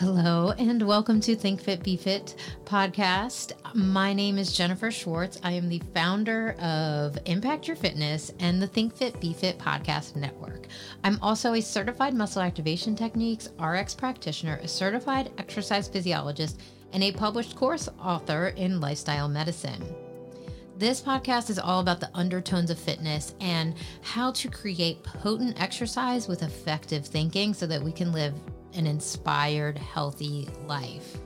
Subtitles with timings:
[0.00, 3.52] Hello, and welcome to Think Fit Be Fit podcast.
[3.74, 5.38] My name is Jennifer Schwartz.
[5.44, 10.16] I am the founder of Impact Your Fitness and the Think Fit Be Fit podcast
[10.16, 10.68] network.
[11.04, 16.62] I'm also a certified muscle activation techniques RX practitioner, a certified exercise physiologist,
[16.94, 19.84] and a published course author in lifestyle medicine.
[20.78, 26.26] This podcast is all about the undertones of fitness and how to create potent exercise
[26.26, 28.32] with effective thinking so that we can live
[28.74, 31.18] an inspired, healthy life.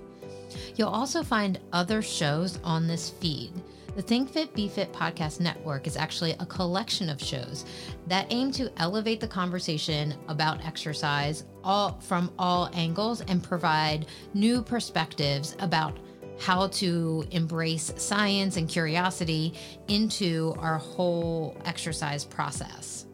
[0.77, 3.53] You'll also find other shows on this feed.
[3.97, 7.65] The Think Fit Be Fit podcast network is actually a collection of shows
[8.09, 14.63] that aim to elevate the conversation about exercise all from all angles and provide new
[14.63, 15.97] perspectives about
[16.41, 19.55] how to embrace science and curiosity
[19.87, 23.07] into our whole exercise process.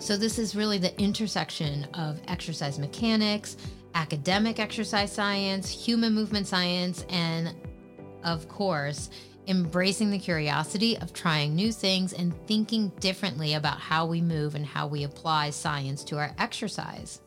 [0.00, 3.58] So, this is really the intersection of exercise mechanics,
[3.94, 7.54] academic exercise science, human movement science, and
[8.24, 9.10] of course,
[9.46, 14.64] embracing the curiosity of trying new things and thinking differently about how we move and
[14.64, 17.20] how we apply science to our exercise.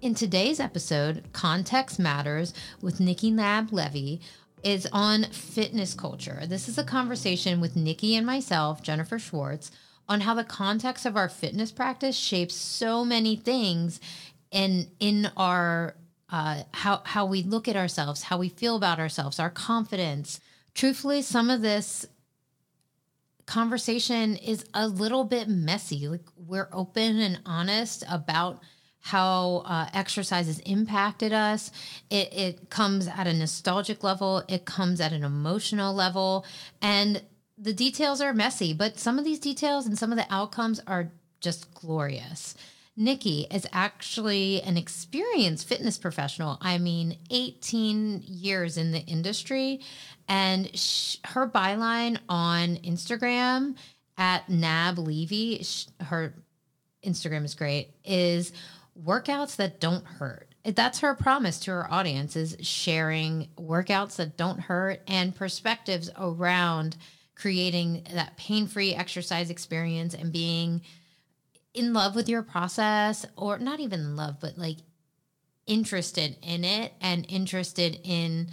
[0.00, 4.22] In today's episode, Context Matters with Nikki Naab Levy
[4.62, 6.40] is on fitness culture.
[6.46, 9.70] This is a conversation with Nikki and myself, Jennifer Schwartz,
[10.10, 14.00] on how the context of our fitness practice shapes so many things
[14.50, 15.94] in in our
[16.28, 20.40] uh, how how we look at ourselves, how we feel about ourselves, our confidence.
[20.74, 22.06] Truthfully, some of this
[23.46, 26.08] conversation is a little bit messy.
[26.08, 28.60] Like we're open and honest about
[29.02, 31.70] how uh, exercise has impacted us.
[32.10, 34.42] It, it comes at a nostalgic level.
[34.48, 36.44] It comes at an emotional level,
[36.82, 37.22] and
[37.60, 41.12] the details are messy, but some of these details and some of the outcomes are
[41.40, 42.54] just glorious.
[42.96, 46.58] Nikki is actually an experienced fitness professional.
[46.60, 49.80] I mean, 18 years in the industry.
[50.28, 50.66] And
[51.24, 53.76] her byline on Instagram
[54.18, 55.64] at Naab Levy,
[56.00, 56.34] her
[57.04, 58.52] Instagram is great, is
[59.02, 60.48] workouts that don't hurt.
[60.64, 66.96] That's her promise to her audience is sharing workouts that don't hurt and perspectives around
[67.40, 70.82] creating that pain free exercise experience and being
[71.72, 74.76] in love with your process, or not even in love, but like
[75.66, 78.48] interested in it and interested in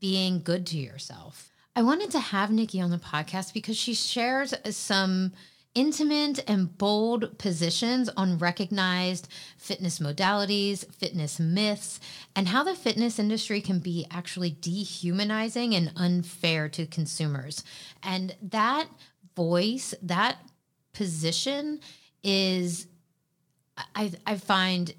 [0.00, 1.50] being good to yourself.
[1.76, 5.32] I wanted to have Nikki on the podcast because she shares some
[5.74, 12.00] intimate and bold positions on recognized fitness modalities, fitness myths,
[12.34, 17.62] and how the fitness industry can be actually dehumanizing and unfair to consumers.
[18.02, 18.88] And that
[19.36, 20.38] voice, that
[20.92, 21.80] position
[22.22, 22.86] is,
[23.94, 24.92] I, I find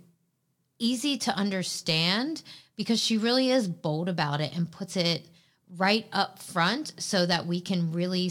[0.78, 2.41] easy to understand
[2.78, 5.28] because she really is bold about it and puts it
[5.78, 8.30] right up front so that we can really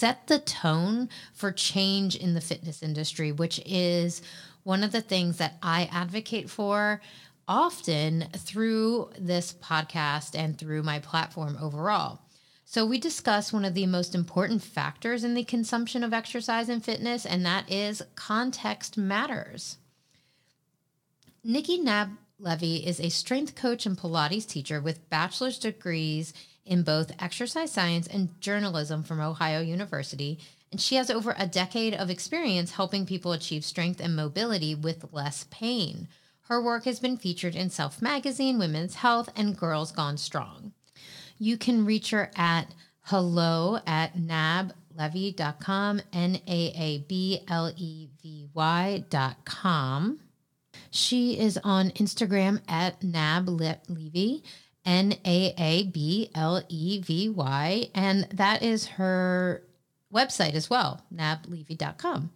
[0.00, 4.22] set the tone for change in the fitness industry, which is
[4.62, 7.02] one of the things that I advocate for
[7.46, 12.20] often through this podcast and through my platform overall.
[12.64, 16.82] So, we discuss one of the most important factors in the consumption of exercise and
[16.82, 19.76] fitness, and that is context matters.
[21.44, 26.32] Nikki Naab Levy is a strength coach and Pilates teacher with bachelor's degrees
[26.70, 30.38] in both exercise science and journalism from Ohio University,
[30.70, 35.12] and she has over a decade of experience helping people achieve strength and mobility with
[35.12, 36.06] less pain.
[36.42, 40.72] Her work has been featured in Self Magazine, Women's Health, and Girls Gone Strong.
[41.38, 42.72] You can reach her at
[43.02, 50.20] hello at naablevy.com, N A A B L E V Y.com.
[50.92, 54.42] She is on Instagram at naablevy.
[54.90, 57.88] N A A B L E V Y.
[57.94, 59.62] And that is her
[60.12, 62.32] website as well, naablevy.com.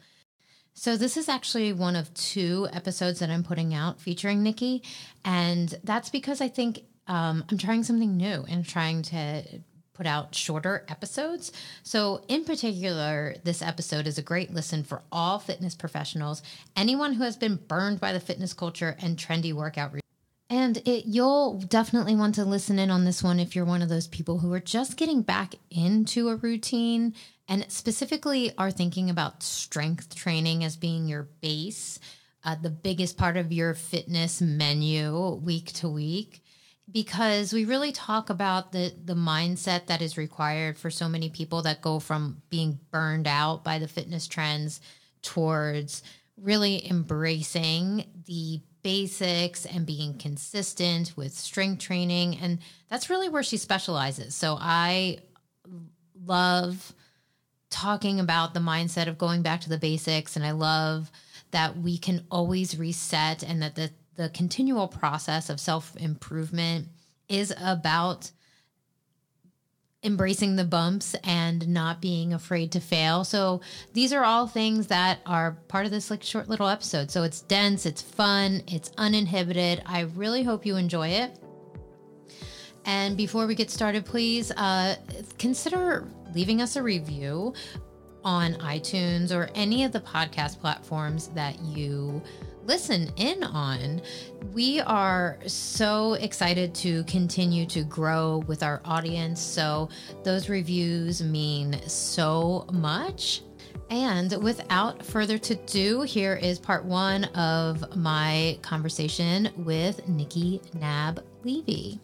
[0.72, 4.84] So, this is actually one of two episodes that I'm putting out featuring Nikki.
[5.24, 9.42] And that's because I think um, I'm trying something new and trying to
[9.92, 11.52] put out shorter episodes.
[11.82, 16.40] So, in particular, this episode is a great listen for all fitness professionals,
[16.76, 19.92] anyone who has been burned by the fitness culture and trendy workout
[20.54, 23.88] and it, you'll definitely want to listen in on this one if you're one of
[23.88, 27.12] those people who are just getting back into a routine
[27.48, 31.98] and specifically are thinking about strength training as being your base,
[32.44, 36.40] uh, the biggest part of your fitness menu week to week.
[36.88, 41.62] Because we really talk about the the mindset that is required for so many people
[41.62, 44.80] that go from being burned out by the fitness trends
[45.20, 46.04] towards
[46.36, 52.36] really embracing the basics and being consistent with strength training.
[52.36, 54.36] And that's really where she specializes.
[54.36, 55.18] So I
[56.24, 56.92] love
[57.70, 60.36] talking about the mindset of going back to the basics.
[60.36, 61.10] And I love
[61.50, 66.88] that we can always reset and that the, the continual process of self improvement
[67.28, 68.30] is about
[70.04, 73.24] embracing the bumps and not being afraid to fail.
[73.24, 73.60] So
[73.94, 77.10] these are all things that are part of this like short little episode.
[77.10, 79.82] So it's dense, it's fun, it's uninhibited.
[79.86, 81.38] I really hope you enjoy it.
[82.84, 84.96] And before we get started, please uh,
[85.38, 87.54] consider leaving us a review
[88.24, 92.22] on iTunes or any of the podcast platforms that you
[92.66, 94.00] listen in on.
[94.52, 99.40] We are so excited to continue to grow with our audience.
[99.40, 99.88] So,
[100.22, 103.42] those reviews mean so much.
[103.90, 111.22] And without further to do, here is part one of my conversation with Nikki Naab
[111.44, 112.00] Levy.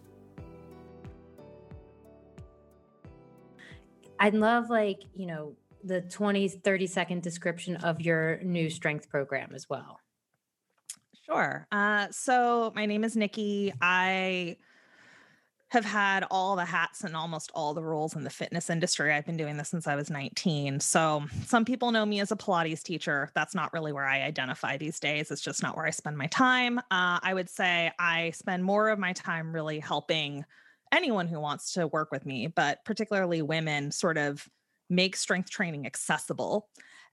[4.19, 9.53] I'd love, like, you know, the 20, 30 second description of your new strength program
[9.55, 9.99] as well.
[11.31, 11.67] Sure.
[11.71, 13.73] Uh, so my name is Nikki.
[13.81, 14.57] I
[15.69, 19.13] have had all the hats and almost all the roles in the fitness industry.
[19.13, 20.81] I've been doing this since I was 19.
[20.81, 23.31] So some people know me as a Pilates teacher.
[23.37, 25.31] That's not really where I identify these days.
[25.31, 26.79] It's just not where I spend my time.
[26.79, 30.45] Uh, I would say I spend more of my time really helping
[30.91, 34.49] anyone who wants to work with me, but particularly women sort of
[34.89, 36.69] make strength training accessible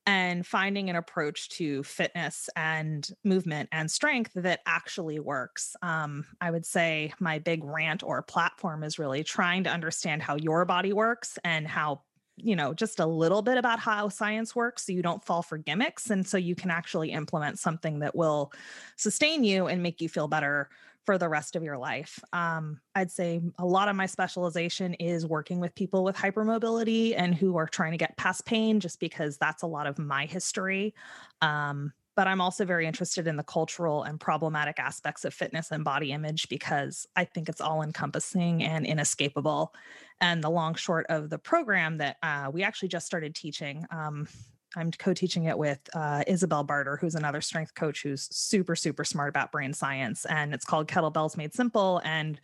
[0.08, 5.76] and finding an approach to fitness and movement and strength that actually works.
[5.82, 10.38] Um, I would say my big rant or platform is really trying to understand how
[10.38, 12.04] your body works and how
[12.38, 15.58] you know just a little bit about how science works so you don't fall for
[15.58, 18.52] gimmicks and so you can actually implement something that will
[18.96, 20.70] sustain you and make you feel better
[21.08, 22.20] for the rest of your life.
[22.34, 27.34] Um, I'd say a lot of my specialization is working with people with hypermobility and
[27.34, 30.94] who are trying to get past pain, just because that's a lot of my history.
[31.42, 35.86] Um, but I'm also very interested in the cultural and problematic aspects of fitness and
[35.86, 39.74] body image because I think it's all encompassing and inescapable.
[40.20, 44.28] And the long short of the program that uh, we actually just started teaching um,
[44.76, 49.30] I'm co-teaching it with uh, Isabel Barter, who's another strength coach who's super, super smart
[49.30, 50.26] about brain science.
[50.26, 52.02] And it's called Kettlebells Made Simple.
[52.04, 52.40] And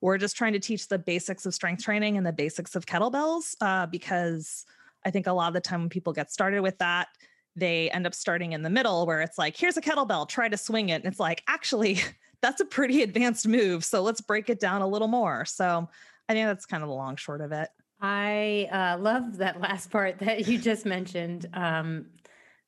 [0.00, 3.56] we're just trying to teach the basics of strength training and the basics of kettlebells
[3.60, 4.66] uh, because
[5.04, 7.08] I think a lot of the time when people get started with that,
[7.56, 10.56] they end up starting in the middle where it's like, here's a kettlebell, try to
[10.56, 10.96] swing it.
[10.96, 12.00] And it's like, actually,
[12.42, 13.84] that's a pretty advanced move.
[13.84, 15.44] So let's break it down a little more.
[15.44, 15.88] So
[16.28, 17.68] I think that's kind of the long short of it.
[18.02, 21.46] I uh, love that last part that you just mentioned.
[21.54, 22.06] Um,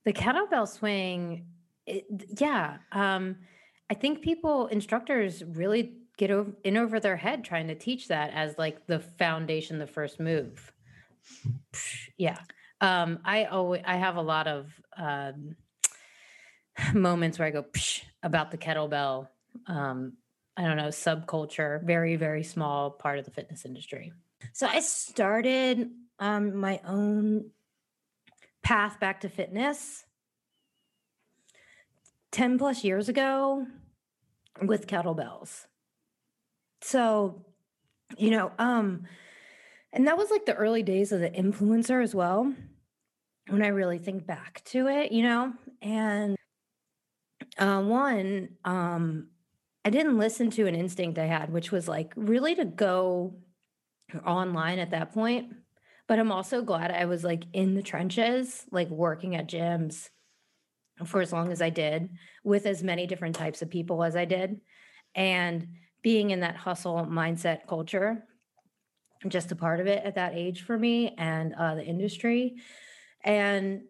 [0.04, 1.46] the kettlebell swing,
[1.86, 2.04] it,
[2.38, 2.78] yeah.
[2.92, 3.36] Um,
[3.90, 8.31] I think people, instructors, really get over, in over their head trying to teach that
[8.32, 10.72] as like the foundation, the first move.
[12.16, 12.38] Yeah.
[12.81, 15.56] Um, I always, I have a lot of um,
[16.94, 17.64] moments where I go
[18.22, 19.28] about the kettlebell.
[19.66, 20.12] Um,
[20.56, 24.12] I don't know, subculture, very, very small part of the fitness industry.
[24.52, 27.50] So I started um, my own
[28.62, 30.05] path back to fitness
[32.32, 33.67] 10 plus years ago
[34.63, 35.67] with kettlebells.
[36.81, 37.44] So,
[38.19, 39.06] you know, um,
[39.93, 42.53] and that was like the early days of the influencer as well.
[43.48, 46.36] When I really think back to it, you know, and
[47.58, 49.29] uh, one, um,
[49.84, 53.34] I didn't listen to an instinct I had, which was like really to go
[54.25, 55.53] online at that point.
[56.06, 60.11] But I'm also glad I was like in the trenches, like working at gyms
[61.06, 62.11] for as long as I did
[62.44, 64.61] with as many different types of people as I did.
[65.15, 65.69] And
[66.03, 68.25] being in that hustle mindset culture,
[69.27, 72.56] just a part of it at that age for me and uh, the industry.
[73.25, 73.83] And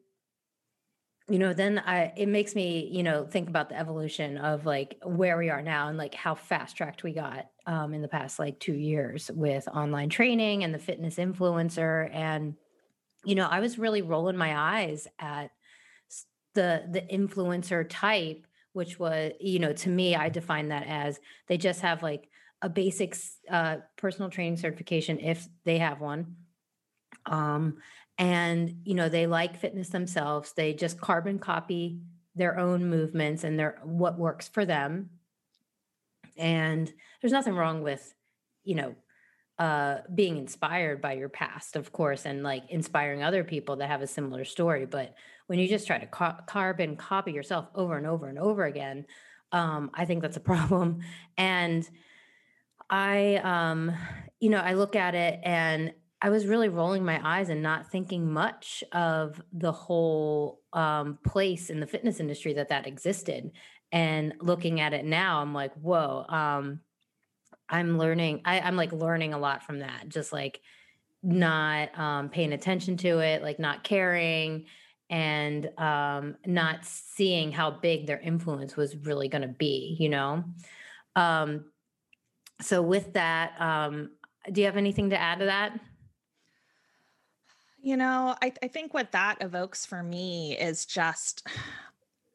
[1.28, 4.98] you know then i it makes me you know think about the evolution of like
[5.04, 8.38] where we are now and like how fast tracked we got um, in the past
[8.38, 12.54] like two years with online training and the fitness influencer and
[13.24, 15.50] you know i was really rolling my eyes at
[16.54, 21.18] the the influencer type which was you know to me i define that as
[21.48, 22.28] they just have like
[22.64, 23.14] a basic
[23.50, 26.36] uh, personal training certification if they have one.
[27.26, 27.76] Um,
[28.16, 30.52] and you know they like fitness themselves.
[30.52, 32.00] They just carbon copy
[32.34, 35.10] their own movements and their what works for them
[36.36, 38.14] and there's nothing wrong with
[38.64, 38.94] you know
[39.58, 44.02] uh being inspired by your past of course and like inspiring other people that have
[44.02, 45.14] a similar story but
[45.46, 49.06] when you just try to ca- carbon copy yourself over and over and over again,
[49.52, 51.00] um, I think that's a problem.
[51.36, 51.88] And
[52.88, 53.92] I, um,
[54.40, 57.90] you know, I look at it and I was really rolling my eyes and not
[57.90, 63.50] thinking much of the whole um, place in the fitness industry that that existed.
[63.94, 66.80] And looking at it now, I'm like, whoa, um,
[67.68, 68.42] I'm learning.
[68.44, 70.08] I, I'm like learning a lot from that.
[70.08, 70.60] Just like
[71.22, 74.64] not um, paying attention to it, like not caring,
[75.08, 79.96] and um, not seeing how big their influence was really going to be.
[80.00, 80.44] You know.
[81.14, 81.66] Um,
[82.60, 84.10] so with that, um,
[84.50, 85.78] do you have anything to add to that?
[87.80, 91.46] You know, I, I think what that evokes for me is just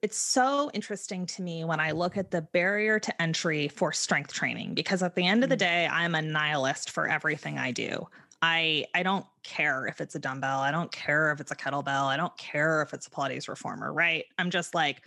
[0.01, 4.31] it's so interesting to me when I look at the barrier to entry for strength
[4.31, 5.65] training because at the end of the mm-hmm.
[5.65, 8.07] day, I'm a nihilist for everything I do.
[8.41, 12.05] I I don't care if it's a dumbbell, I don't care if it's a kettlebell,
[12.05, 14.25] I don't care if it's a Pilates reformer, right?
[14.37, 15.01] I'm just like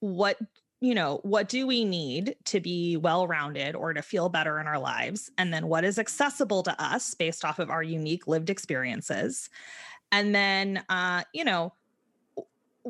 [0.00, 0.36] what
[0.82, 4.66] you know, what do we need to be well rounded or to feel better in
[4.66, 5.30] our lives?
[5.36, 9.50] And then what is accessible to us based off of our unique lived experiences?
[10.10, 11.74] And then, uh, you know,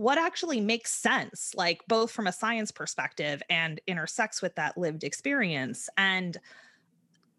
[0.01, 5.05] what actually makes sense, like both from a science perspective and intersects with that lived
[5.05, 5.91] experience.
[5.99, 6.39] And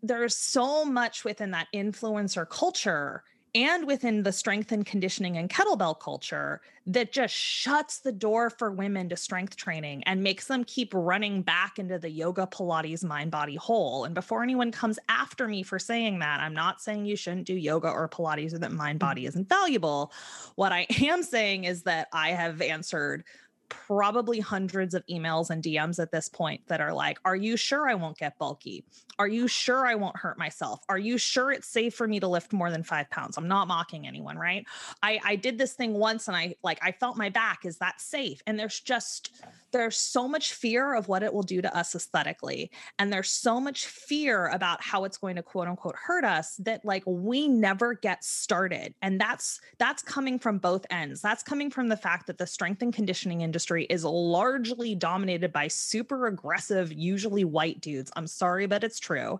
[0.03, 5.99] there's so much within that influencer culture and within the strength and conditioning and kettlebell
[5.99, 10.93] culture that just shuts the door for women to strength training and makes them keep
[10.93, 15.63] running back into the yoga pilates mind body hole and before anyone comes after me
[15.63, 18.97] for saying that i'm not saying you shouldn't do yoga or pilates or that mind
[18.97, 19.01] mm.
[19.01, 20.11] body isn't valuable
[20.55, 23.23] what i am saying is that i have answered
[23.71, 27.89] probably hundreds of emails and DMs at this point that are like, Are you sure
[27.89, 28.83] I won't get bulky?
[29.17, 30.81] Are you sure I won't hurt myself?
[30.89, 33.37] Are you sure it's safe for me to lift more than five pounds?
[33.37, 34.65] I'm not mocking anyone, right?
[35.01, 37.65] I, I did this thing once and I like, I felt my back.
[37.65, 38.41] Is that safe?
[38.47, 39.31] And there's just,
[39.71, 42.71] there's so much fear of what it will do to us aesthetically.
[42.99, 46.83] And there's so much fear about how it's going to quote unquote hurt us that
[46.85, 48.93] like we never get started.
[49.01, 51.21] And that's, that's coming from both ends.
[51.21, 55.67] That's coming from the fact that the strength and conditioning industry is largely dominated by
[55.67, 58.11] super aggressive, usually white dudes.
[58.15, 59.39] I'm sorry, but it's true,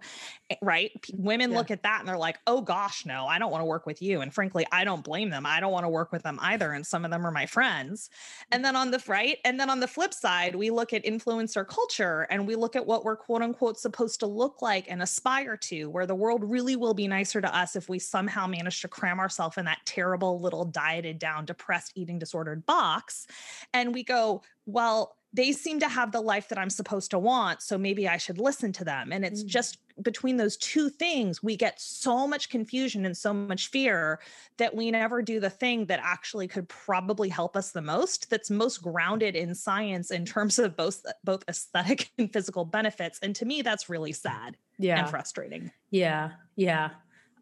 [0.62, 0.92] right?
[1.14, 1.58] women yeah.
[1.58, 4.02] look at that and they're like, oh gosh, no, I don't want to work with
[4.02, 4.22] you.
[4.22, 5.46] And frankly, I don't blame them.
[5.46, 6.72] I don't want to work with them either.
[6.74, 8.10] And some of them are my friends.
[8.10, 8.48] Mm.
[8.56, 11.68] And then on the right, and then on the flip side, we look at influencer
[11.68, 15.58] culture and we look at what we're quote unquote supposed to look like and aspire
[15.58, 18.88] to, where the world really will be nicer to us if we somehow manage to
[18.88, 23.28] cram ourselves in that terrible little dieted down, depressed, eating disordered box.
[23.74, 27.62] And we go, well, they seem to have the life that I'm supposed to want.
[27.62, 29.14] So maybe I should listen to them.
[29.14, 29.50] And it's mm-hmm.
[29.50, 34.20] just between those two things, we get so much confusion and so much fear
[34.58, 38.50] that we never do the thing that actually could probably help us the most, that's
[38.50, 43.20] most grounded in science in terms of both both aesthetic and physical benefits.
[43.22, 45.00] And to me, that's really sad yeah.
[45.00, 45.72] and frustrating.
[45.92, 46.32] Yeah.
[46.56, 46.90] Yeah.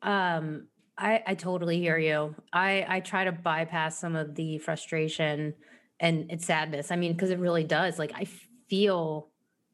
[0.02, 0.68] Um,
[0.98, 2.36] I, I totally hear you.
[2.52, 5.54] I, I try to bypass some of the frustration
[6.00, 6.92] and it's sadness.
[6.92, 8.00] I mean, because it really does.
[8.00, 8.28] Like I
[8.70, 9.30] feel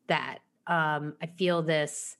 [0.08, 0.40] that.
[0.68, 2.18] Um, I feel this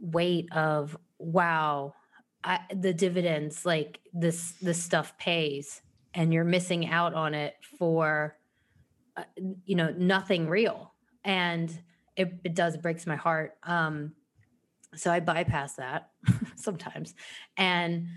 [0.00, 1.94] weight of wow,
[2.42, 5.82] I, the dividends, like this this stuff pays,
[6.14, 8.36] and you're missing out on it for,
[9.16, 9.24] uh,
[9.64, 10.94] you know, nothing real,
[11.24, 11.70] and
[12.16, 13.56] it, it does breaks my heart.
[13.62, 14.12] Um,
[14.96, 16.10] so I bypass that
[16.56, 17.14] sometimes,
[17.56, 18.08] and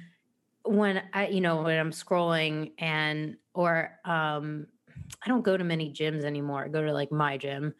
[0.63, 4.67] when I, you know, when I'm scrolling and or um
[5.21, 6.65] I don't go to many gyms anymore.
[6.65, 7.73] I go to like my gym,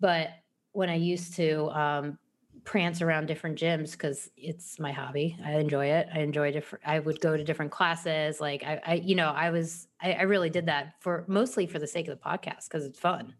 [0.00, 0.30] but
[0.72, 2.18] when I used to um,
[2.64, 6.08] prance around different gyms because it's my hobby, I enjoy it.
[6.12, 6.84] I enjoy different.
[6.86, 8.40] I would go to different classes.
[8.40, 11.78] Like I, I you know, I was, I, I really did that for mostly for
[11.78, 13.34] the sake of the podcast because it's fun.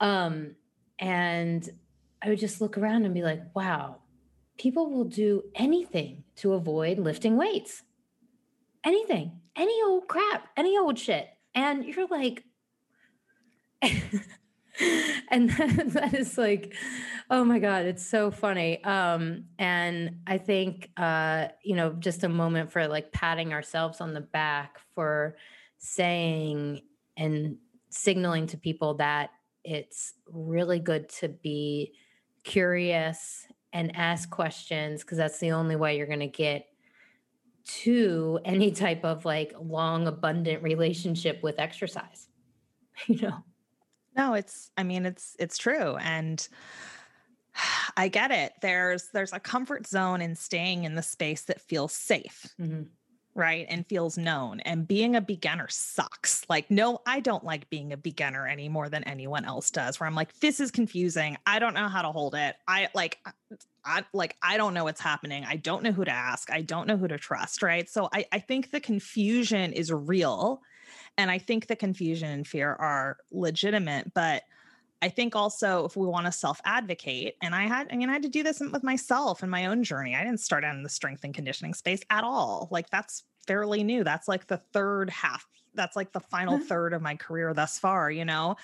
[0.00, 0.54] Um,
[0.98, 1.68] and
[2.22, 3.96] I would just look around and be like, wow,
[4.58, 7.82] people will do anything to avoid lifting weights.
[8.84, 11.28] Anything, any old crap, any old shit.
[11.54, 12.44] And you're like,
[15.30, 16.74] and that, that is like
[17.30, 18.82] oh my god it's so funny.
[18.84, 24.14] Um and i think uh you know just a moment for like patting ourselves on
[24.14, 25.36] the back for
[25.78, 26.82] saying
[27.16, 27.56] and
[27.90, 29.30] signaling to people that
[29.64, 31.92] it's really good to be
[32.44, 36.66] curious and ask questions because that's the only way you're going to get
[37.64, 42.28] to any type of like long abundant relationship with exercise
[43.06, 43.42] you know
[44.16, 46.46] no, it's I mean it's it's true and
[47.96, 48.52] I get it.
[48.62, 52.46] There's there's a comfort zone in staying in the space that feels safe.
[52.60, 52.82] Mm-hmm.
[53.34, 57.92] right and feels known and being a beginner sucks like no i don't like being
[57.92, 61.58] a beginner any more than anyone else does where i'm like this is confusing i
[61.58, 63.18] don't know how to hold it i like
[63.86, 65.44] I like I don't know what's happening.
[65.44, 66.50] I don't know who to ask.
[66.50, 67.88] I don't know who to trust, right?
[67.88, 70.60] So I, I think the confusion is real.
[71.18, 74.42] And I think the confusion and fear are legitimate, but
[75.02, 78.14] I think also if we want to self advocate, and I had, I mean, I
[78.14, 80.16] had to do this with myself in my own journey.
[80.16, 82.68] I didn't start out in the strength and conditioning space at all.
[82.70, 84.04] Like that's fairly new.
[84.04, 88.10] That's like the third half that's like the final third of my career thus far,
[88.10, 88.56] you know.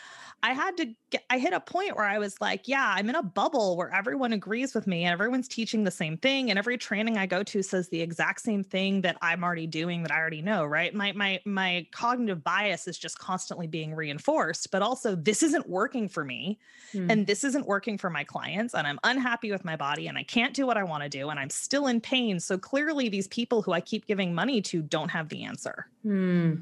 [0.45, 3.15] I had to get I hit a point where I was like, yeah, I'm in
[3.15, 6.77] a bubble where everyone agrees with me and everyone's teaching the same thing and every
[6.77, 10.19] training I go to says the exact same thing that I'm already doing that I
[10.19, 10.93] already know, right?
[10.93, 16.09] My my my cognitive bias is just constantly being reinforced, but also this isn't working
[16.09, 16.59] for me
[16.93, 17.11] mm.
[17.11, 20.25] and this isn't working for my clients and I'm unhappy with my body and I
[20.25, 22.41] can't do what I want to do and I'm still in pain.
[22.41, 25.87] So clearly these people who I keep giving money to don't have the answer.
[26.03, 26.55] Hmm.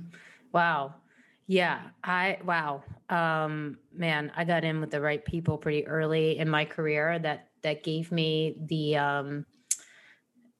[0.52, 0.94] Wow.
[1.46, 2.84] Yeah, I wow.
[3.08, 7.48] Um man, I got in with the right people pretty early in my career that
[7.62, 9.46] that gave me the um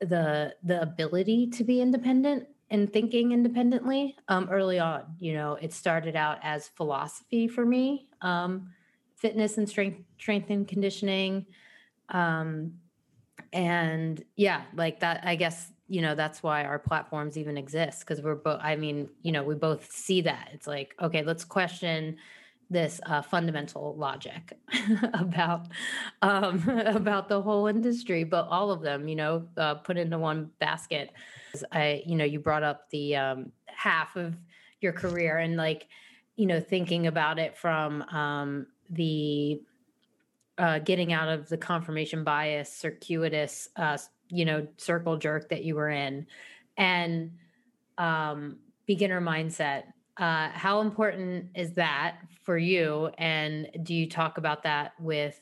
[0.01, 5.73] the the ability to be independent and thinking independently um early on, you know, it
[5.73, 8.09] started out as philosophy for me.
[8.23, 8.73] Um
[9.17, 11.47] fitness and strength strength and conditioning
[12.11, 12.75] um
[13.53, 18.23] and yeah, like that I guess you know that's why our platforms even exist because
[18.23, 20.49] we're both i mean you know we both see that.
[20.53, 22.17] It's like okay let's question
[22.73, 24.57] this uh, fundamental logic
[25.15, 25.67] about
[26.23, 30.51] um, about the whole industry but all of them you know uh, put into one
[30.61, 31.11] basket.
[31.73, 34.37] I you know you brought up the um, half of
[34.81, 35.89] your career and like
[36.37, 39.61] you know thinking about it from um, the
[40.57, 43.99] uh, getting out of the confirmation bias circuitous uh,
[44.31, 46.27] you know circle jerk that you were in
[46.77, 47.33] and
[47.99, 48.57] um
[48.87, 49.85] beginner mindset
[50.17, 55.41] uh how important is that for you and do you talk about that with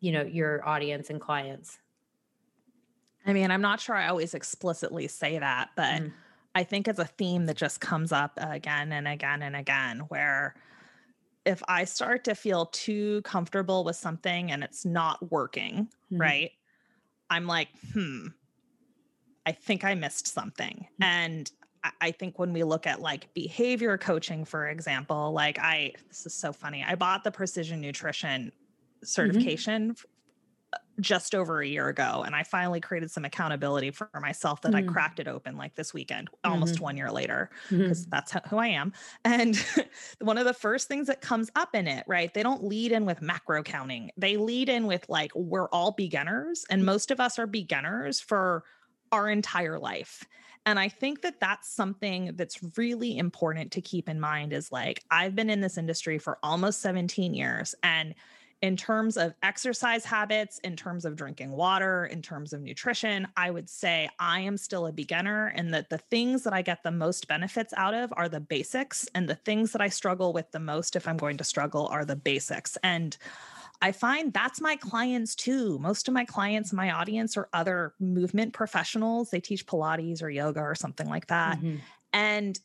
[0.00, 1.78] you know your audience and clients
[3.26, 6.12] i mean i'm not sure i always explicitly say that but mm.
[6.54, 10.54] i think it's a theme that just comes up again and again and again where
[11.44, 16.20] if i start to feel too comfortable with something and it's not working mm.
[16.20, 16.52] right
[17.32, 18.26] I'm like, hmm,
[19.46, 20.86] I think I missed something.
[20.92, 21.02] Mm-hmm.
[21.02, 21.50] And
[22.00, 26.34] I think when we look at like behavior coaching, for example, like I, this is
[26.34, 26.84] so funny.
[26.86, 29.04] I bought the precision nutrition mm-hmm.
[29.04, 30.11] certification mm-hmm.
[31.00, 32.22] Just over a year ago.
[32.24, 34.88] And I finally created some accountability for myself that mm-hmm.
[34.88, 36.84] I cracked it open like this weekend, almost mm-hmm.
[36.84, 38.10] one year later, because mm-hmm.
[38.10, 38.92] that's who I am.
[39.24, 39.56] And
[40.20, 42.32] one of the first things that comes up in it, right?
[42.32, 46.64] They don't lead in with macro counting, they lead in with like, we're all beginners.
[46.70, 48.64] And most of us are beginners for
[49.10, 50.24] our entire life.
[50.64, 55.02] And I think that that's something that's really important to keep in mind is like,
[55.10, 57.74] I've been in this industry for almost 17 years.
[57.82, 58.14] And
[58.62, 63.50] in terms of exercise habits, in terms of drinking water, in terms of nutrition, I
[63.50, 66.92] would say I am still a beginner and that the things that I get the
[66.92, 69.08] most benefits out of are the basics.
[69.16, 72.04] And the things that I struggle with the most, if I'm going to struggle, are
[72.04, 72.78] the basics.
[72.84, 73.16] And
[73.82, 75.80] I find that's my clients too.
[75.80, 79.30] Most of my clients, my audience are other movement professionals.
[79.30, 81.58] They teach Pilates or yoga or something like that.
[81.58, 81.76] Mm-hmm.
[82.12, 82.60] And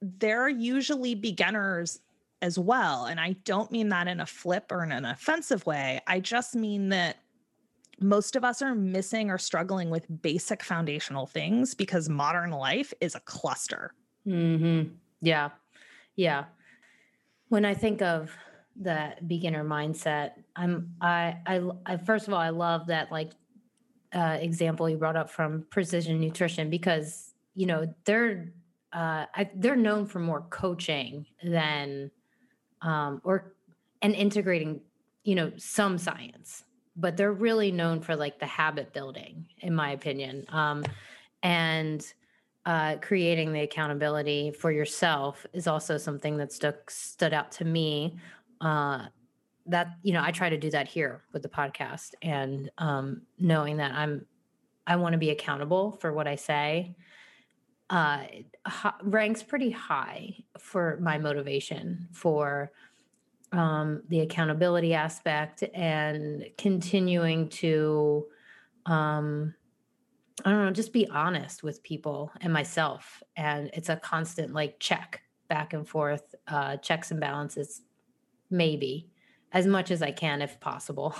[0.00, 1.98] they're usually beginners
[2.44, 3.06] as well.
[3.06, 6.00] And I don't mean that in a flip or in an offensive way.
[6.06, 7.16] I just mean that
[8.00, 13.14] most of us are missing or struggling with basic foundational things because modern life is
[13.14, 13.92] a cluster.
[14.26, 14.92] Mm-hmm.
[15.22, 15.50] Yeah.
[16.16, 16.44] Yeah.
[17.48, 18.30] When I think of
[18.76, 20.32] the beginner mindset.
[20.56, 23.30] I'm I, I I first of all I love that like
[24.14, 28.52] uh, example you brought up from precision nutrition because you know they're
[28.92, 32.10] uh, I, they're known for more coaching than
[32.84, 33.52] um, or
[34.02, 34.80] and integrating
[35.24, 36.64] you know some science,
[36.96, 40.84] but they're really known for like the habit building, in my opinion, um,
[41.42, 42.12] and
[42.66, 48.16] uh, creating the accountability for yourself is also something that stuck stood out to me.
[48.60, 49.06] Uh,
[49.66, 53.78] that you know i try to do that here with the podcast and um, knowing
[53.78, 54.24] that i'm
[54.86, 56.94] i want to be accountable for what i say
[57.94, 58.24] uh,
[59.04, 62.72] ranks pretty high for my motivation for
[63.52, 68.26] um, the accountability aspect and continuing to
[68.86, 69.54] um,
[70.44, 74.80] i don't know just be honest with people and myself and it's a constant like
[74.80, 77.82] check back and forth uh, checks and balances
[78.50, 79.08] maybe
[79.52, 81.14] as much as I can if possible.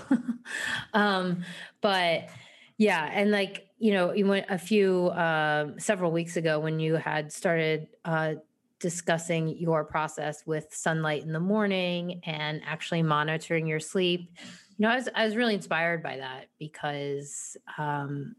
[0.92, 1.44] um,
[1.80, 2.28] but
[2.76, 6.94] yeah, and like you know, you went a few, uh, several weeks ago when you
[6.94, 8.33] had started uh,
[8.81, 14.31] discussing your process with sunlight in the morning and actually monitoring your sleep.
[14.79, 18.37] You know, I was I was really inspired by that because um,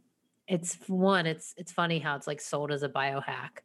[0.47, 3.62] it's one, it's it's funny how it's like sold as a biohack.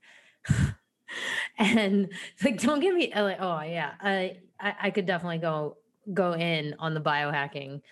[1.59, 2.12] and
[2.45, 5.77] like don't get me like oh yeah I, I i could definitely go
[6.14, 7.83] go in on the biohacking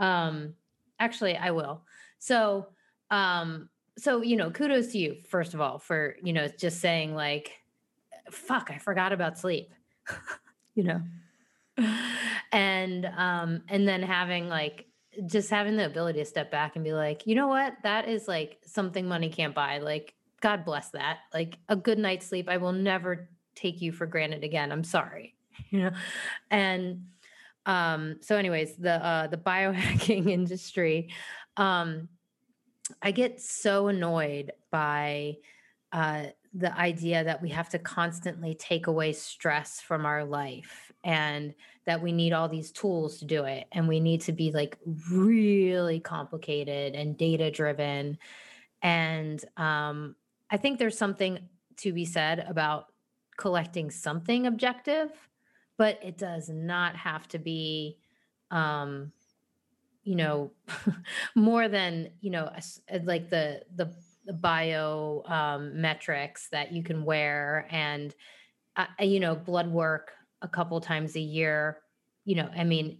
[0.00, 0.54] um
[0.98, 1.82] actually i will
[2.18, 2.66] so
[3.14, 7.14] um so you know kudos to you first of all for you know just saying
[7.14, 7.52] like
[8.30, 9.72] fuck i forgot about sleep
[10.74, 11.02] you know?
[12.52, 14.86] And um and then having like
[15.26, 17.74] just having the ability to step back and be like you know what?
[17.82, 19.78] That is like something money can't buy.
[19.78, 21.18] Like god bless that.
[21.32, 24.70] Like a good night's sleep i will never take you for granted again.
[24.70, 25.34] I'm sorry
[25.70, 25.90] you know?
[26.50, 27.06] And
[27.66, 31.10] um so anyways the uh the biohacking industry
[31.56, 32.08] um
[33.02, 35.36] i get so annoyed by
[35.92, 36.24] uh
[36.56, 41.52] the idea that we have to constantly take away stress from our life and
[41.84, 44.78] that we need all these tools to do it and we need to be like
[45.10, 48.16] really complicated and data driven
[48.82, 50.14] and um,
[50.50, 51.38] i think there's something
[51.76, 52.86] to be said about
[53.36, 55.10] collecting something objective
[55.76, 57.98] but it does not have to be
[58.52, 59.10] um,
[60.04, 60.52] you know
[61.34, 62.50] more than you know
[63.04, 63.92] like the the
[64.26, 68.14] the bio um, metrics that you can wear and
[68.76, 70.12] uh, you know blood work
[70.42, 71.78] a couple times a year
[72.24, 72.98] you know i mean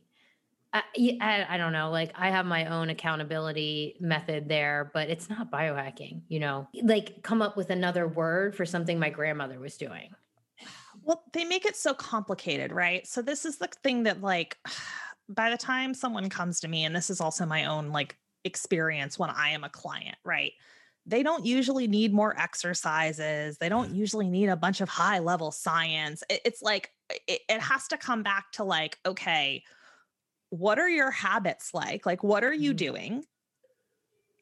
[0.72, 0.82] I,
[1.20, 5.50] I, I don't know like i have my own accountability method there but it's not
[5.50, 10.10] biohacking you know like come up with another word for something my grandmother was doing.
[11.02, 13.06] Well they make it so complicated right?
[13.06, 14.58] So this is the thing that like
[15.28, 19.18] by the time someone comes to me and this is also my own like experience
[19.18, 20.52] when i am a client right
[21.06, 23.58] they don't usually need more exercises.
[23.58, 26.22] They don't usually need a bunch of high level science.
[26.30, 26.90] It's like,
[27.28, 29.62] it, it, has to come back to like, okay,
[30.48, 32.06] what are your habits like?
[32.06, 32.76] Like, what are you mm-hmm.
[32.76, 33.24] doing?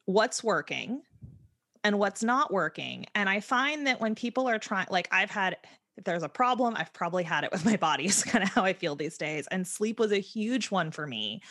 [0.05, 1.01] What's working?
[1.83, 3.07] And what's not working.
[3.13, 5.57] And I find that when people are trying, like, I've had
[5.97, 8.05] if there's a problem, I've probably had it with my body.
[8.05, 9.47] Is kind of how I feel these days.
[9.51, 11.41] And sleep was a huge one for me.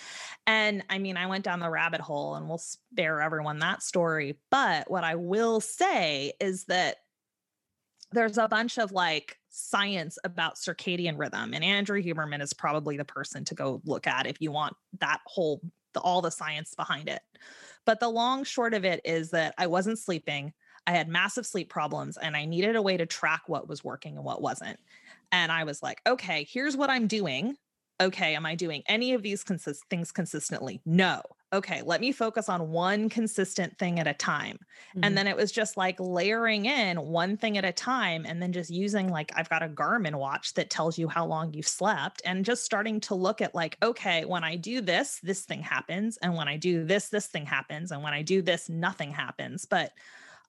[0.46, 4.38] And I mean, I went down the rabbit hole and we'll spare everyone that story.
[4.50, 6.96] But what I will say is that
[8.12, 11.54] there's a bunch of like science about circadian rhythm.
[11.54, 15.20] And Andrew Huberman is probably the person to go look at if you want that
[15.26, 15.60] whole,
[15.94, 17.22] the, all the science behind it.
[17.84, 20.52] But the long short of it is that I wasn't sleeping.
[20.86, 24.16] I had massive sleep problems and I needed a way to track what was working
[24.16, 24.78] and what wasn't.
[25.30, 27.56] And I was like, okay, here's what I'm doing.
[28.00, 30.80] Okay, am I doing any of these consist- things consistently?
[30.84, 31.22] No.
[31.52, 34.56] Okay, let me focus on one consistent thing at a time.
[34.56, 35.04] Mm-hmm.
[35.04, 38.52] And then it was just like layering in one thing at a time and then
[38.52, 42.22] just using like I've got a Garmin watch that tells you how long you've slept
[42.24, 46.16] and just starting to look at like, okay, when I do this, this thing happens.
[46.22, 47.92] And when I do this, this thing happens.
[47.92, 49.66] And when I do this, nothing happens.
[49.66, 49.92] But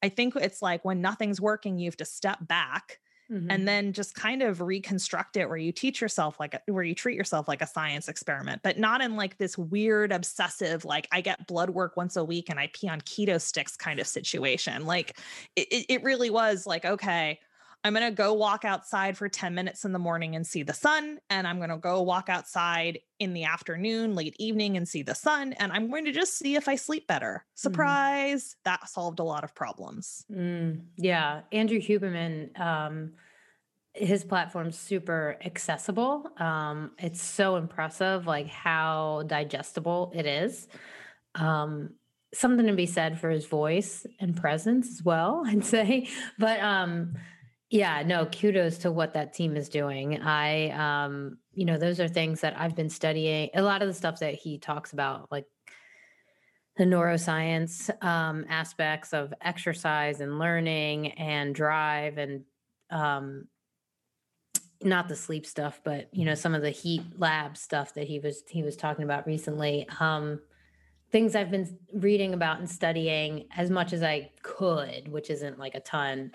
[0.04, 3.00] I think it's like when nothing's working, you have to step back
[3.32, 3.50] mm-hmm.
[3.50, 6.94] and then just kind of reconstruct it where you teach yourself like, a, where you
[6.94, 11.22] treat yourself like a science experiment, but not in like this weird, obsessive, like I
[11.22, 14.86] get blood work once a week and I pee on keto sticks kind of situation.
[14.86, 15.18] Like
[15.56, 17.39] it, it really was like, okay,
[17.84, 20.74] I'm going to go walk outside for 10 minutes in the morning and see the
[20.74, 21.19] sun.
[21.30, 25.15] And I'm going to go walk outside in the afternoon, late evening, and see the
[25.15, 25.54] sun.
[25.54, 27.43] And I'm going to just see if I sleep better.
[27.46, 27.60] Mm.
[27.60, 28.43] Surprise.
[28.43, 28.56] Mm.
[28.63, 30.26] That solved a lot of problems.
[30.32, 31.41] Mm, yeah.
[31.52, 33.13] Andrew Huberman, um,
[33.93, 36.32] his platform's super accessible.
[36.38, 40.69] Um, it's so impressive, like how digestible it is.
[41.36, 41.91] Um,
[42.34, 46.08] something to be said for his voice and presence as well, I'd say.
[46.39, 47.15] But um,
[47.74, 50.22] yeah, no, kudos to what that team is doing.
[50.22, 53.50] I, um, you know, those are things that I've been studying.
[53.56, 55.46] A lot of the stuff that he talks about, like
[56.78, 62.44] the neuroscience um, aspects of exercise and learning and drive and
[62.92, 63.48] um,
[64.84, 68.20] not the sleep stuff, but you know, some of the heat lab stuff that he
[68.20, 69.88] was he was talking about recently.
[70.00, 70.40] Um,
[71.12, 75.74] things I've been reading about and studying as much as I could, which isn't like
[75.74, 76.34] a ton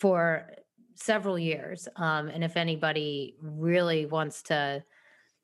[0.00, 0.46] for
[0.94, 1.88] several years.
[1.96, 4.84] Um, and if anybody really wants to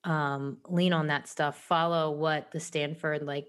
[0.05, 3.49] um, lean on that stuff, follow what the Stanford like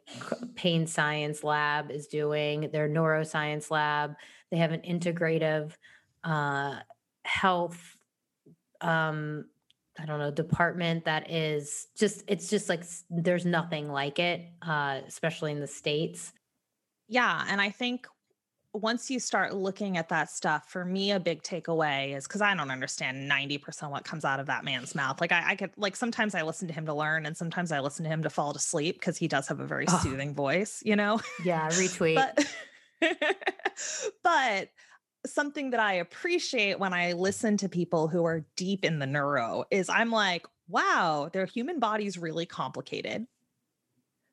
[0.55, 4.15] pain science lab is doing, their neuroscience lab.
[4.49, 5.73] They have an integrative
[6.23, 6.79] uh,
[7.23, 7.97] health,
[8.81, 9.45] um,
[9.99, 15.01] I don't know, department that is just, it's just like there's nothing like it, uh,
[15.07, 16.33] especially in the States.
[17.07, 17.45] Yeah.
[17.47, 18.07] And I think
[18.81, 22.53] once you start looking at that stuff, for me, a big takeaway is because I
[22.55, 25.19] don't understand 90% what comes out of that man's mouth.
[25.19, 27.79] Like I, I could like sometimes I listen to him to learn and sometimes I
[27.79, 29.99] listen to him to fall to sleep because he does have a very oh.
[30.03, 31.19] soothing voice, you know?
[31.43, 32.15] Yeah, retweet.
[33.01, 33.17] but,
[34.23, 34.69] but
[35.25, 39.65] something that I appreciate when I listen to people who are deep in the neuro
[39.71, 43.25] is I'm like, wow, their human body's really complicated.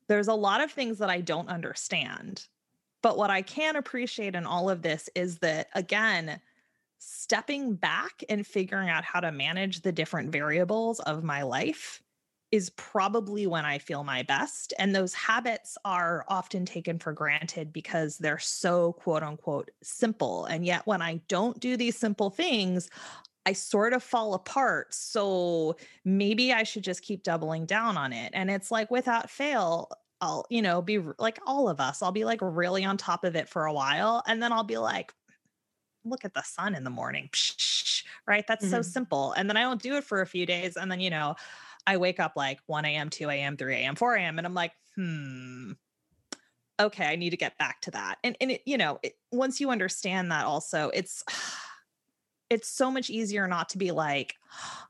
[0.07, 2.45] There's a lot of things that I don't understand
[3.05, 6.41] but what I can appreciate in all of this is that, again,
[6.97, 12.01] stepping back and figuring out how to manage the different variables of my life
[12.51, 14.73] is probably when I feel my best.
[14.79, 20.45] And those habits are often taken for granted because they're so quote unquote simple.
[20.45, 22.89] And yet, when I don't do these simple things,
[23.45, 24.95] I sort of fall apart.
[24.95, 28.31] So maybe I should just keep doubling down on it.
[28.33, 32.25] And it's like without fail, I'll, you know, be like all of us, I'll be
[32.25, 34.23] like really on top of it for a while.
[34.27, 35.13] And then I'll be like,
[36.05, 37.29] look at the sun in the morning.
[38.27, 38.45] Right.
[38.47, 38.75] That's mm-hmm.
[38.75, 39.33] so simple.
[39.33, 40.77] And then I don't do it for a few days.
[40.77, 41.35] And then, you know,
[41.87, 44.37] I wake up like 1 a.m., 2 a.m., 3 a.m., 4 a.m.
[44.37, 45.73] And I'm like, hmm,
[46.79, 48.17] okay, I need to get back to that.
[48.23, 51.23] And, and it, you know, it, once you understand that also, it's,
[52.49, 54.35] it's so much easier not to be like,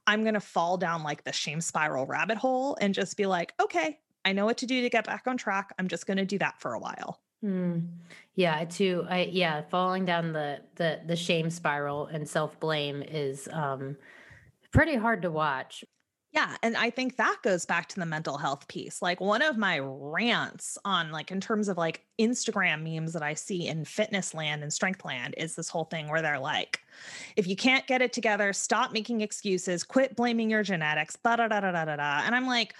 [0.05, 3.53] I'm going to fall down like the shame spiral rabbit hole and just be like,
[3.61, 5.73] okay, I know what to do to get back on track.
[5.79, 7.21] I'm just going to do that for a while.
[7.43, 7.87] Mm.
[8.33, 9.05] Yeah, too.
[9.09, 13.97] I yeah, falling down the the the shame spiral and self blame is um
[14.71, 15.85] pretty hard to watch.
[16.35, 19.01] Yeah, and I think that goes back to the mental health piece.
[19.01, 23.35] Like one of my rants on like in terms of like Instagram memes that I
[23.35, 26.81] see in fitness land and strength land is this whole thing where they're like,
[27.37, 31.47] if you can't get it together, stop making excuses, quit blaming your genetics, da da
[31.47, 32.23] da da da da.
[32.25, 32.75] And I'm like,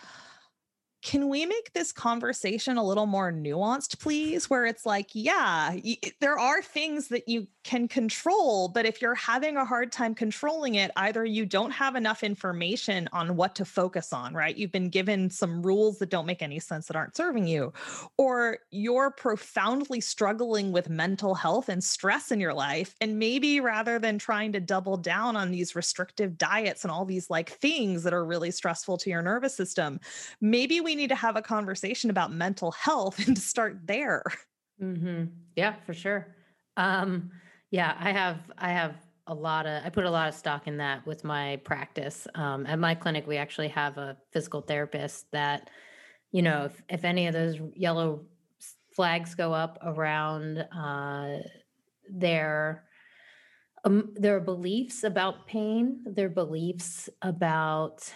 [1.05, 4.49] can we make this conversation a little more nuanced, please?
[4.49, 9.15] Where it's like, yeah, y- there are things that you can control, but if you're
[9.15, 13.65] having a hard time controlling it, either you don't have enough information on what to
[13.65, 14.56] focus on, right?
[14.56, 17.73] You've been given some rules that don't make any sense that aren't serving you,
[18.19, 22.95] or you're profoundly struggling with mental health and stress in your life.
[23.01, 27.32] And maybe rather than trying to double down on these restrictive diets and all these
[27.32, 29.99] like things that are really stressful to your nervous system,
[30.39, 34.23] maybe we need to have a conversation about mental health and to start there.
[34.80, 35.25] Mm-hmm.
[35.56, 36.28] Yeah, for sure.
[36.78, 37.32] Um,
[37.71, 38.95] yeah, I have, I have
[39.28, 42.28] a lot of, I put a lot of stock in that with my practice.
[42.36, 45.69] Um, at my clinic, we actually have a physical therapist that,
[46.32, 48.25] you know, if, if any of those yellow
[48.95, 51.39] flags go up around uh,
[52.10, 52.84] their
[53.84, 58.12] um, their beliefs about pain, their beliefs about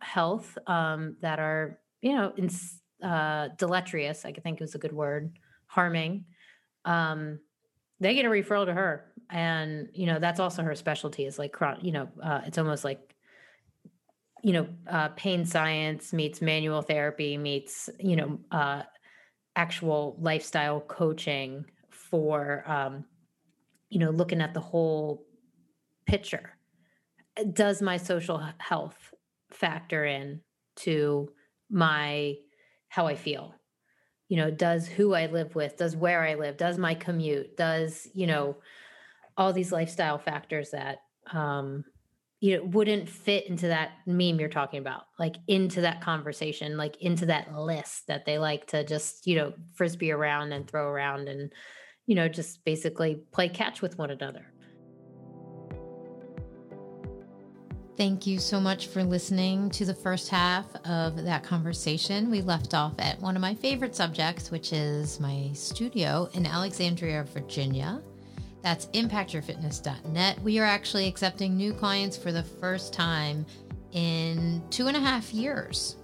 [0.00, 2.50] health um, that are you know, in,
[3.06, 6.24] uh, deleterious, I think is a good word, harming,
[6.84, 7.40] um,
[8.00, 9.12] they get a referral to her.
[9.30, 13.14] And, you know, that's also her specialty is like, you know, uh, it's almost like,
[14.42, 18.82] you know, uh, pain science meets manual therapy meets, you know, uh,
[19.56, 23.04] actual lifestyle coaching for, um,
[23.90, 25.26] you know, looking at the whole
[26.06, 26.54] picture.
[27.52, 28.96] Does my social health
[29.50, 30.40] factor in
[30.76, 31.28] to
[31.70, 32.36] my
[32.88, 33.54] how I feel.
[34.28, 38.06] You know, does who I live with, does where I live, does my commute, does,
[38.12, 38.56] you know,
[39.38, 40.98] all these lifestyle factors that
[41.32, 41.84] um
[42.40, 46.96] you know wouldn't fit into that meme you're talking about like into that conversation like
[47.00, 51.28] into that list that they like to just you know frisbee around and throw around
[51.28, 51.52] and
[52.06, 54.52] you know just basically play catch with one another
[57.98, 62.30] Thank you so much for listening to the first half of that conversation.
[62.30, 67.24] We left off at one of my favorite subjects, which is my studio in Alexandria,
[67.24, 68.00] Virginia.
[68.62, 70.40] That's impactyourfitness.net.
[70.42, 73.44] We are actually accepting new clients for the first time
[73.90, 75.96] in two and a half years.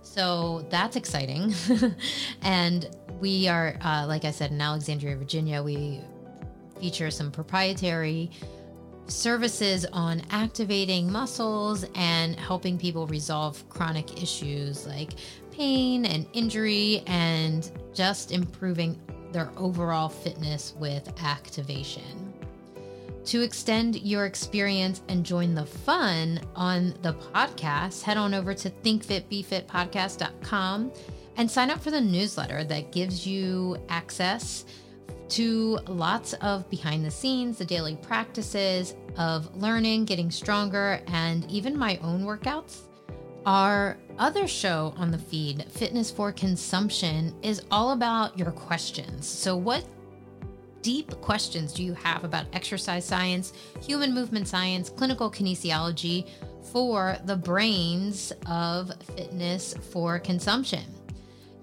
[0.00, 1.52] So that's exciting.
[2.40, 2.88] and
[3.20, 6.00] we are, uh, like I said, in Alexandria, Virginia, we
[6.80, 8.30] feature some proprietary
[9.08, 15.12] services on activating muscles and helping people resolve chronic issues like
[15.50, 19.00] pain and injury and just improving
[19.32, 22.32] their overall fitness with activation.
[23.26, 28.70] To extend your experience and join the fun on the podcast, head on over to
[28.70, 30.92] thinkfitbefitpodcast.com
[31.36, 34.64] and sign up for the newsletter that gives you access
[35.30, 41.76] to lots of behind the scenes, the daily practices of learning, getting stronger, and even
[41.76, 42.82] my own workouts.
[43.44, 49.26] Our other show on the feed, Fitness for Consumption, is all about your questions.
[49.26, 49.84] So, what
[50.82, 56.28] deep questions do you have about exercise science, human movement science, clinical kinesiology
[56.72, 60.84] for the brains of fitness for consumption?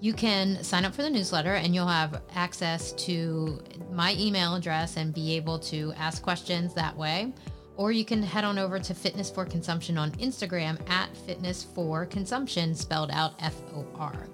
[0.00, 3.58] You can sign up for the newsletter and you'll have access to
[3.90, 7.32] my email address and be able to ask questions that way.
[7.76, 12.06] Or you can head on over to Fitness for Consumption on Instagram at Fitness for
[12.06, 14.28] Consumption, spelled out F O R.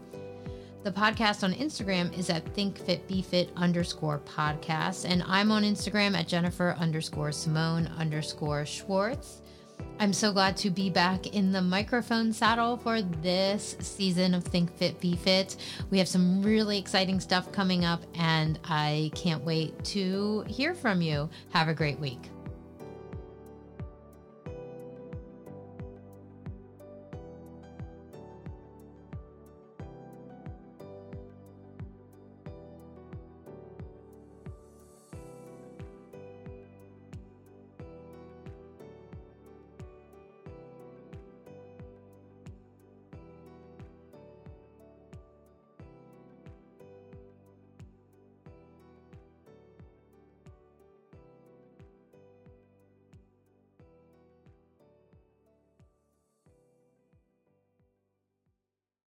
[0.82, 5.04] The podcast on Instagram is at ThinkFitBeFit underscore podcast.
[5.08, 9.42] And I'm on Instagram at Jennifer underscore Simone underscore Schwartz.
[10.00, 14.74] I'm so glad to be back in the microphone saddle for this season of Think
[14.78, 15.56] Fit Be Fit.
[15.90, 21.02] We have some really exciting stuff coming up, and I can't wait to hear from
[21.02, 21.28] you.
[21.50, 22.29] Have a great week.